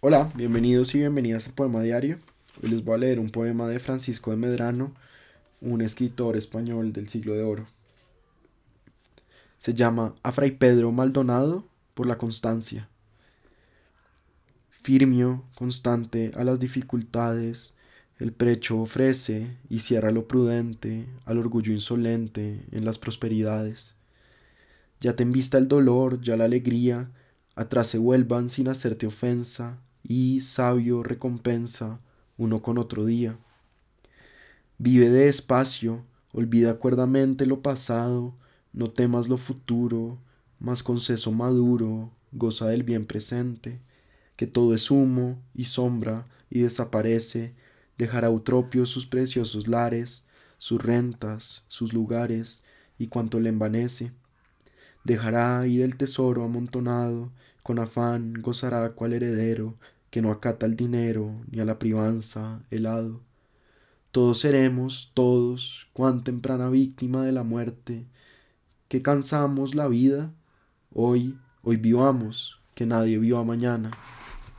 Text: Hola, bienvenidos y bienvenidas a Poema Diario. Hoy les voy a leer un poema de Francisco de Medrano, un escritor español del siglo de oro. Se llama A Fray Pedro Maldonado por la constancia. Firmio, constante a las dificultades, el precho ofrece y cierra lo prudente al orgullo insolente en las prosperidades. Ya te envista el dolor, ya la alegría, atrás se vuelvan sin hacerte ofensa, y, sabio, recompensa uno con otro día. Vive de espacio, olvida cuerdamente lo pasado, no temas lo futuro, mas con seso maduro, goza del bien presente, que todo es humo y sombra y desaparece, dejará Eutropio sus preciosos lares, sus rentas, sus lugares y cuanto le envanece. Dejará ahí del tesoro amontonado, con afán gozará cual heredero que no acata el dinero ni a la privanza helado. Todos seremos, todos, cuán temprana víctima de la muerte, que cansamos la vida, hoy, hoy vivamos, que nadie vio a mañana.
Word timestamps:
Hola, 0.00 0.30
bienvenidos 0.36 0.94
y 0.94 0.98
bienvenidas 0.98 1.48
a 1.48 1.52
Poema 1.56 1.82
Diario. 1.82 2.20
Hoy 2.62 2.70
les 2.70 2.84
voy 2.84 2.94
a 2.94 2.98
leer 2.98 3.18
un 3.18 3.30
poema 3.30 3.66
de 3.66 3.80
Francisco 3.80 4.30
de 4.30 4.36
Medrano, 4.36 4.94
un 5.60 5.80
escritor 5.80 6.36
español 6.36 6.92
del 6.92 7.08
siglo 7.08 7.34
de 7.34 7.42
oro. 7.42 7.66
Se 9.58 9.74
llama 9.74 10.14
A 10.22 10.30
Fray 10.30 10.52
Pedro 10.52 10.92
Maldonado 10.92 11.66
por 11.94 12.06
la 12.06 12.16
constancia. 12.16 12.88
Firmio, 14.70 15.42
constante 15.56 16.30
a 16.36 16.44
las 16.44 16.60
dificultades, 16.60 17.74
el 18.20 18.30
precho 18.30 18.80
ofrece 18.80 19.56
y 19.68 19.80
cierra 19.80 20.12
lo 20.12 20.28
prudente 20.28 21.08
al 21.24 21.38
orgullo 21.38 21.72
insolente 21.72 22.64
en 22.70 22.84
las 22.84 22.98
prosperidades. 22.98 23.96
Ya 25.00 25.16
te 25.16 25.24
envista 25.24 25.58
el 25.58 25.66
dolor, 25.66 26.20
ya 26.20 26.36
la 26.36 26.44
alegría, 26.44 27.10
atrás 27.56 27.88
se 27.88 27.98
vuelvan 27.98 28.48
sin 28.48 28.68
hacerte 28.68 29.04
ofensa, 29.04 29.80
y, 30.02 30.40
sabio, 30.40 31.02
recompensa 31.02 32.00
uno 32.36 32.62
con 32.62 32.78
otro 32.78 33.04
día. 33.04 33.36
Vive 34.78 35.10
de 35.10 35.28
espacio, 35.28 36.04
olvida 36.32 36.74
cuerdamente 36.74 37.46
lo 37.46 37.62
pasado, 37.62 38.34
no 38.72 38.90
temas 38.90 39.28
lo 39.28 39.36
futuro, 39.36 40.18
mas 40.60 40.82
con 40.82 41.00
seso 41.00 41.32
maduro, 41.32 42.12
goza 42.32 42.68
del 42.68 42.84
bien 42.84 43.04
presente, 43.04 43.80
que 44.36 44.46
todo 44.46 44.74
es 44.74 44.90
humo 44.90 45.42
y 45.54 45.64
sombra 45.64 46.26
y 46.48 46.60
desaparece, 46.60 47.54
dejará 47.98 48.28
Eutropio 48.28 48.86
sus 48.86 49.06
preciosos 49.06 49.66
lares, 49.66 50.28
sus 50.58 50.82
rentas, 50.82 51.64
sus 51.68 51.92
lugares 51.92 52.64
y 52.98 53.08
cuanto 53.08 53.40
le 53.40 53.48
envanece. 53.48 54.12
Dejará 55.04 55.60
ahí 55.60 55.78
del 55.78 55.96
tesoro 55.96 56.44
amontonado, 56.44 57.32
con 57.62 57.78
afán 57.78 58.34
gozará 58.40 58.90
cual 58.90 59.12
heredero 59.12 59.74
que 60.10 60.22
no 60.22 60.30
acata 60.30 60.66
el 60.66 60.76
dinero 60.76 61.34
ni 61.50 61.60
a 61.60 61.64
la 61.64 61.78
privanza 61.78 62.60
helado. 62.70 63.20
Todos 64.10 64.40
seremos, 64.40 65.10
todos, 65.14 65.88
cuán 65.92 66.24
temprana 66.24 66.70
víctima 66.70 67.24
de 67.24 67.32
la 67.32 67.42
muerte, 67.42 68.06
que 68.88 69.02
cansamos 69.02 69.74
la 69.74 69.86
vida, 69.86 70.32
hoy, 70.94 71.38
hoy 71.62 71.76
vivamos, 71.76 72.60
que 72.74 72.86
nadie 72.86 73.18
vio 73.18 73.38
a 73.38 73.44
mañana. 73.44 73.90